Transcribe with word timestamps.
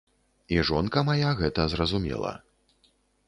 І 0.55 0.57
жонка 0.69 1.03
мая 1.09 1.29
гэта 1.43 1.67
зразумела. 1.73 2.31